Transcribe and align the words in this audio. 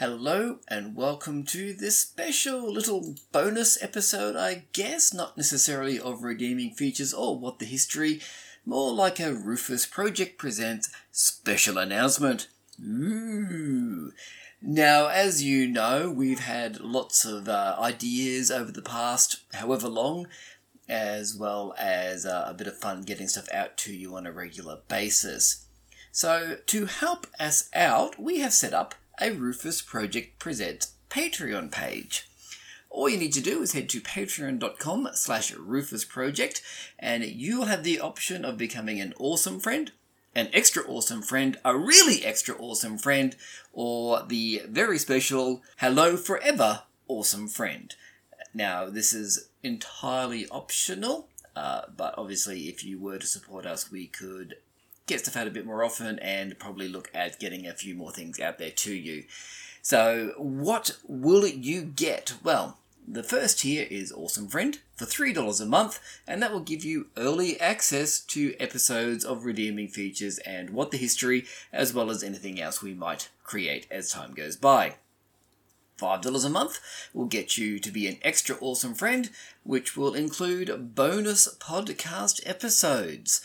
Hello 0.00 0.60
and 0.66 0.96
welcome 0.96 1.44
to 1.44 1.74
this 1.74 1.98
special 1.98 2.72
little 2.72 3.16
bonus 3.32 3.76
episode, 3.82 4.34
I 4.34 4.64
guess, 4.72 5.12
not 5.12 5.36
necessarily 5.36 6.00
of 6.00 6.22
redeeming 6.22 6.70
features 6.70 7.12
or 7.12 7.38
what 7.38 7.58
the 7.58 7.66
history, 7.66 8.22
more 8.64 8.94
like 8.94 9.20
a 9.20 9.34
Rufus 9.34 9.84
Project 9.84 10.38
Presents 10.38 10.88
special 11.12 11.76
announcement. 11.76 12.48
Ooh. 12.82 14.10
Now, 14.62 15.08
as 15.08 15.42
you 15.42 15.68
know, 15.68 16.10
we've 16.10 16.40
had 16.40 16.80
lots 16.80 17.26
of 17.26 17.46
uh, 17.46 17.76
ideas 17.78 18.50
over 18.50 18.72
the 18.72 18.80
past 18.80 19.42
however 19.52 19.88
long, 19.88 20.28
as 20.88 21.36
well 21.36 21.74
as 21.78 22.24
uh, 22.24 22.46
a 22.48 22.54
bit 22.54 22.68
of 22.68 22.78
fun 22.78 23.02
getting 23.02 23.28
stuff 23.28 23.52
out 23.52 23.76
to 23.76 23.94
you 23.94 24.16
on 24.16 24.26
a 24.26 24.32
regular 24.32 24.78
basis. 24.88 25.66
So, 26.10 26.56
to 26.68 26.86
help 26.86 27.26
us 27.38 27.68
out, 27.74 28.18
we 28.18 28.38
have 28.38 28.54
set 28.54 28.72
up 28.72 28.94
a 29.20 29.30
Rufus 29.30 29.82
Project 29.82 30.38
Presents 30.38 30.94
Patreon 31.08 31.70
page. 31.70 32.28
All 32.90 33.08
you 33.08 33.18
need 33.18 33.32
to 33.34 33.40
do 33.40 33.62
is 33.62 33.72
head 33.72 33.88
to 33.90 34.00
patreon.com 34.00 35.10
slash 35.14 35.54
rufusproject 35.54 36.60
and 36.98 37.24
you'll 37.24 37.66
have 37.66 37.84
the 37.84 38.00
option 38.00 38.44
of 38.44 38.58
becoming 38.58 39.00
an 39.00 39.14
awesome 39.18 39.60
friend, 39.60 39.92
an 40.34 40.48
extra 40.52 40.82
awesome 40.84 41.22
friend, 41.22 41.58
a 41.64 41.76
really 41.76 42.24
extra 42.24 42.56
awesome 42.56 42.98
friend, 42.98 43.36
or 43.72 44.24
the 44.26 44.62
very 44.68 44.98
special 44.98 45.62
Hello 45.78 46.16
Forever 46.16 46.82
awesome 47.06 47.48
friend. 47.48 47.94
Now, 48.54 48.88
this 48.88 49.12
is 49.12 49.48
entirely 49.62 50.48
optional, 50.48 51.28
uh, 51.54 51.82
but 51.96 52.14
obviously, 52.16 52.68
if 52.68 52.84
you 52.84 52.98
were 52.98 53.18
to 53.18 53.26
support 53.26 53.66
us, 53.66 53.90
we 53.90 54.06
could 54.06 54.56
get 55.10 55.20
stuff 55.20 55.36
out 55.36 55.48
a 55.48 55.50
bit 55.50 55.66
more 55.66 55.82
often 55.82 56.18
and 56.20 56.58
probably 56.58 56.86
look 56.88 57.10
at 57.12 57.40
getting 57.40 57.66
a 57.66 57.74
few 57.74 57.96
more 57.96 58.12
things 58.12 58.38
out 58.38 58.58
there 58.58 58.70
to 58.70 58.94
you. 58.94 59.24
So, 59.82 60.34
what 60.36 60.96
will 61.08 61.46
you 61.46 61.82
get? 61.82 62.34
Well, 62.44 62.78
the 63.08 63.24
first 63.24 63.60
tier 63.60 63.88
is 63.90 64.12
Awesome 64.12 64.46
Friend 64.46 64.78
for 64.94 65.06
$3 65.06 65.60
a 65.60 65.66
month, 65.66 65.98
and 66.28 66.40
that 66.40 66.52
will 66.52 66.60
give 66.60 66.84
you 66.84 67.08
early 67.16 67.58
access 67.60 68.20
to 68.20 68.54
episodes 68.60 69.24
of 69.24 69.44
redeeming 69.44 69.88
features 69.88 70.38
and 70.38 70.70
what 70.70 70.92
the 70.92 70.96
history, 70.96 71.44
as 71.72 71.92
well 71.92 72.08
as 72.10 72.22
anything 72.22 72.60
else 72.60 72.80
we 72.80 72.94
might 72.94 73.30
create 73.42 73.88
as 73.90 74.10
time 74.10 74.32
goes 74.32 74.54
by. 74.54 74.94
$5 75.98 76.46
a 76.46 76.48
month 76.48 76.78
will 77.12 77.26
get 77.26 77.58
you 77.58 77.80
to 77.80 77.90
be 77.90 78.06
an 78.06 78.18
extra 78.22 78.56
awesome 78.60 78.94
friend, 78.94 79.30
which 79.64 79.96
will 79.96 80.14
include 80.14 80.94
bonus 80.94 81.52
podcast 81.56 82.40
episodes. 82.46 83.40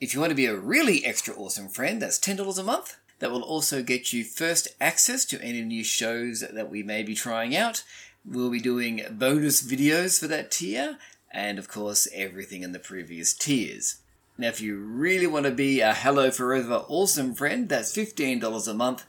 If 0.00 0.14
you 0.14 0.20
want 0.20 0.30
to 0.30 0.36
be 0.36 0.46
a 0.46 0.56
really 0.56 1.04
extra 1.04 1.34
awesome 1.34 1.68
friend, 1.68 2.00
that's 2.00 2.18
$10 2.18 2.58
a 2.58 2.62
month. 2.62 2.96
That 3.18 3.30
will 3.30 3.42
also 3.42 3.82
get 3.82 4.14
you 4.14 4.24
first 4.24 4.68
access 4.80 5.26
to 5.26 5.42
any 5.42 5.60
new 5.60 5.84
shows 5.84 6.40
that 6.40 6.70
we 6.70 6.82
may 6.82 7.02
be 7.02 7.14
trying 7.14 7.54
out. 7.54 7.84
We'll 8.24 8.48
be 8.48 8.60
doing 8.60 9.02
bonus 9.10 9.62
videos 9.62 10.18
for 10.18 10.26
that 10.26 10.50
tier, 10.50 10.96
and 11.30 11.58
of 11.58 11.68
course, 11.68 12.08
everything 12.14 12.62
in 12.62 12.72
the 12.72 12.78
previous 12.78 13.34
tiers. 13.34 13.96
Now, 14.38 14.48
if 14.48 14.62
you 14.62 14.78
really 14.78 15.26
want 15.26 15.44
to 15.44 15.52
be 15.52 15.82
a 15.82 15.92
Hello 15.92 16.30
Forever 16.30 16.82
awesome 16.88 17.34
friend, 17.34 17.68
that's 17.68 17.94
$15 17.94 18.68
a 18.68 18.72
month. 18.72 19.04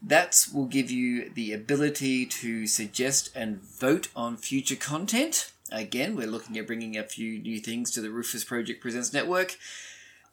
That 0.00 0.46
will 0.54 0.66
give 0.66 0.88
you 0.88 1.30
the 1.30 1.52
ability 1.52 2.26
to 2.26 2.68
suggest 2.68 3.30
and 3.34 3.60
vote 3.60 4.06
on 4.14 4.36
future 4.36 4.76
content. 4.76 5.50
Again, 5.72 6.14
we're 6.14 6.28
looking 6.28 6.56
at 6.58 6.68
bringing 6.68 6.96
a 6.96 7.02
few 7.02 7.40
new 7.40 7.58
things 7.58 7.90
to 7.90 8.00
the 8.00 8.10
Rufus 8.10 8.44
Project 8.44 8.80
Presents 8.80 9.12
Network 9.12 9.58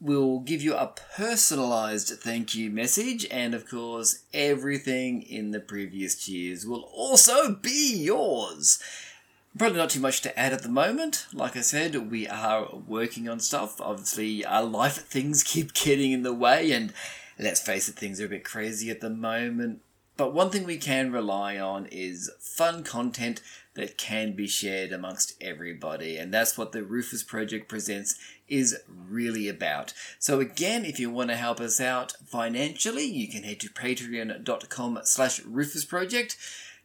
will 0.02 0.40
give 0.40 0.62
you 0.62 0.76
a 0.76 0.94
personalized 1.16 2.10
thank 2.20 2.56
you 2.56 2.70
message, 2.70 3.26
and 3.30 3.54
of 3.54 3.70
course, 3.70 4.24
everything 4.34 5.22
in 5.22 5.52
the 5.52 5.60
previous 5.60 6.26
tiers 6.26 6.66
will 6.66 6.90
also 6.94 7.54
be 7.54 7.96
yours. 7.96 8.80
Probably 9.58 9.78
not 9.78 9.90
too 9.90 10.00
much 10.00 10.22
to 10.22 10.40
add 10.40 10.54
at 10.54 10.64
the 10.64 10.70
moment. 10.70 11.26
Like 11.34 11.58
I 11.58 11.62
said, 11.62 12.12
we 12.12 12.28
are 12.28 12.70
working 12.88 13.28
on 13.28 13.40
stuff. 13.40 13.82
Obviously, 13.82 14.46
our 14.46 14.64
life 14.64 15.06
things 15.08 15.44
keep 15.44 15.74
getting 15.86 16.12
in 16.12 16.24
the 16.24 16.34
way, 16.34 16.72
and 16.72 16.94
let's 17.38 17.60
face 17.62 17.90
it, 17.90 17.96
things 17.96 18.22
are 18.22 18.26
a 18.26 18.30
bit 18.30 18.46
crazy 18.46 18.90
at 18.90 19.02
the 19.02 19.10
moment. 19.10 19.82
But 20.20 20.34
one 20.34 20.50
thing 20.50 20.66
we 20.66 20.76
can 20.76 21.14
rely 21.14 21.58
on 21.58 21.86
is 21.86 22.30
fun 22.42 22.84
content 22.84 23.42
that 23.76 23.98
can 23.98 24.34
be 24.34 24.48
shared 24.48 24.92
amongst 24.92 25.42
everybody. 25.42 26.18
And 26.18 26.34
that's 26.34 26.58
what 26.58 26.74
the 26.74 26.84
Rufus 26.84 27.24
Project 27.24 27.70
Presents 27.70 28.20
is 28.50 28.78
really 28.90 29.48
about. 29.48 29.94
So 30.20 30.42
again, 30.42 30.84
if 30.84 31.00
you 31.00 31.10
want 31.10 31.30
to 31.30 31.38
help 31.38 31.62
us 31.62 31.80
out 31.80 32.16
financially, 32.28 33.06
you 33.06 33.30
can 33.30 33.44
head 33.44 33.62
to 33.62 33.70
patreon.com 33.70 35.00
slash 35.04 35.42
Rufus 35.46 35.86
Project 35.86 36.36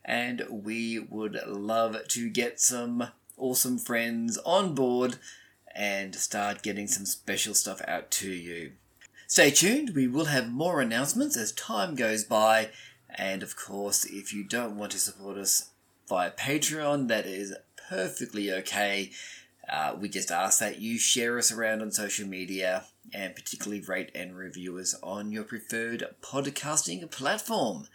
and 0.04 0.46
we 0.48 1.00
would 1.00 1.36
love 1.44 2.06
to 2.06 2.30
get 2.30 2.60
some 2.60 3.08
awesome 3.36 3.78
friends 3.78 4.38
on 4.46 4.76
board 4.76 5.16
and 5.74 6.14
start 6.14 6.62
getting 6.62 6.86
some 6.86 7.04
special 7.04 7.54
stuff 7.54 7.82
out 7.88 8.12
to 8.12 8.30
you. 8.30 8.74
Stay 9.26 9.50
tuned, 9.50 9.90
we 9.96 10.06
will 10.06 10.26
have 10.26 10.52
more 10.52 10.80
announcements 10.80 11.36
as 11.36 11.50
time 11.50 11.96
goes 11.96 12.22
by 12.22 12.70
and 13.14 13.42
of 13.42 13.56
course, 13.56 14.04
if 14.04 14.32
you 14.32 14.44
don't 14.44 14.76
want 14.76 14.92
to 14.92 14.98
support 14.98 15.38
us 15.38 15.70
via 16.08 16.30
Patreon, 16.30 17.08
that 17.08 17.26
is 17.26 17.54
perfectly 17.88 18.52
okay. 18.52 19.10
Uh, 19.70 19.94
we 19.98 20.08
just 20.08 20.30
ask 20.30 20.58
that 20.60 20.80
you 20.80 20.98
share 20.98 21.38
us 21.38 21.50
around 21.50 21.80
on 21.80 21.90
social 21.90 22.26
media 22.26 22.84
and 23.12 23.34
particularly 23.34 23.80
rate 23.80 24.10
and 24.14 24.36
review 24.36 24.78
us 24.78 24.94
on 25.02 25.30
your 25.30 25.44
preferred 25.44 26.04
podcasting 26.22 27.10
platform. 27.10 27.86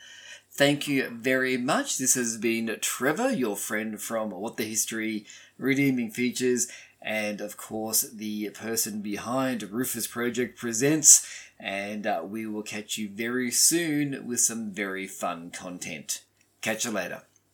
Thank 0.52 0.88
you 0.88 1.10
very 1.10 1.58
much. 1.58 1.98
This 1.98 2.16
has 2.16 2.38
been 2.38 2.76
Trevor, 2.82 3.32
your 3.32 3.56
friend 3.56 4.02
from 4.02 4.32
What 4.32 4.58
the 4.58 4.64
History 4.64 5.26
Redeeming 5.58 6.12
Features, 6.12 6.68
and 7.02 7.40
of 7.40 7.56
course, 7.56 8.02
the 8.02 8.50
person 8.50 9.02
behind 9.02 9.64
Rufus 9.64 10.08
Project 10.08 10.58
Presents. 10.58 11.26
And 11.60 12.08
uh, 12.08 12.22
we 12.24 12.46
will 12.46 12.64
catch 12.64 12.98
you 12.98 13.10
very 13.10 13.52
soon 13.52 14.26
with 14.26 14.40
some 14.40 14.72
very 14.72 15.08
fun 15.08 15.52
content. 15.52 16.24
Catch 16.62 16.86
you 16.86 16.92
later. 16.92 17.24